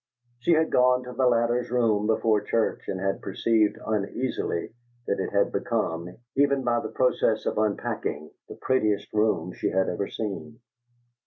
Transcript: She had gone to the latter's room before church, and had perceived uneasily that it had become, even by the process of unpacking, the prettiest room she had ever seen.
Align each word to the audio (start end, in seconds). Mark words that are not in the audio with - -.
She 0.39 0.53
had 0.53 0.71
gone 0.71 1.03
to 1.03 1.13
the 1.13 1.27
latter's 1.27 1.69
room 1.69 2.07
before 2.07 2.41
church, 2.41 2.87
and 2.87 2.99
had 2.99 3.21
perceived 3.21 3.77
uneasily 3.85 4.73
that 5.05 5.19
it 5.19 5.29
had 5.29 5.51
become, 5.51 6.17
even 6.35 6.63
by 6.63 6.79
the 6.79 6.89
process 6.89 7.45
of 7.45 7.59
unpacking, 7.59 8.31
the 8.49 8.55
prettiest 8.55 9.13
room 9.13 9.53
she 9.53 9.69
had 9.69 9.89
ever 9.89 10.07
seen. 10.07 10.59